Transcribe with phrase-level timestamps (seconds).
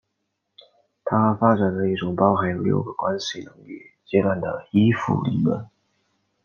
[1.05, 5.69] 他发展了一种包含有六个关系能力阶段的依附理论。